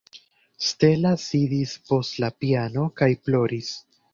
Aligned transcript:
Stella 0.67 1.11
sidis 1.25 1.75
post 1.91 2.17
la 2.25 2.33
piano 2.45 2.89
kaj 3.03 3.11
ploris. 3.29 3.71